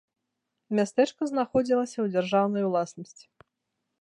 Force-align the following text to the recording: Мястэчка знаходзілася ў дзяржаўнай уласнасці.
Мястэчка 0.79 1.21
знаходзілася 1.31 1.95
ў 2.01 2.07
дзяржаўнай 2.17 2.63
уласнасці. 2.71 3.25